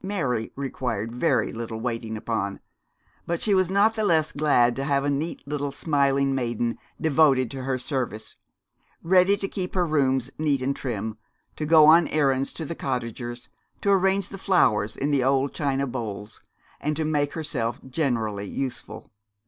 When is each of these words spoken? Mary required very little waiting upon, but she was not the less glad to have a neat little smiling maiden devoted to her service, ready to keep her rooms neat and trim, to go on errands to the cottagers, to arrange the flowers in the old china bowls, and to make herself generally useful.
Mary 0.00 0.52
required 0.54 1.10
very 1.12 1.52
little 1.52 1.80
waiting 1.80 2.16
upon, 2.16 2.60
but 3.26 3.42
she 3.42 3.52
was 3.52 3.68
not 3.68 3.96
the 3.96 4.04
less 4.04 4.30
glad 4.30 4.76
to 4.76 4.84
have 4.84 5.02
a 5.02 5.10
neat 5.10 5.42
little 5.44 5.72
smiling 5.72 6.36
maiden 6.36 6.78
devoted 7.00 7.50
to 7.50 7.64
her 7.64 7.76
service, 7.76 8.36
ready 9.02 9.36
to 9.36 9.48
keep 9.48 9.74
her 9.74 9.84
rooms 9.84 10.30
neat 10.38 10.62
and 10.62 10.76
trim, 10.76 11.18
to 11.56 11.66
go 11.66 11.86
on 11.86 12.06
errands 12.06 12.52
to 12.52 12.64
the 12.64 12.76
cottagers, 12.76 13.48
to 13.80 13.90
arrange 13.90 14.28
the 14.28 14.38
flowers 14.38 14.96
in 14.96 15.10
the 15.10 15.24
old 15.24 15.52
china 15.52 15.84
bowls, 15.84 16.40
and 16.80 16.94
to 16.94 17.04
make 17.04 17.32
herself 17.32 17.80
generally 17.90 18.44
useful. 18.46 19.10